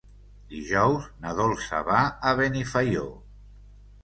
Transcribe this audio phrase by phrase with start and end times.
[0.53, 2.01] Dijous na Dolça va
[2.31, 3.05] a Benifaió.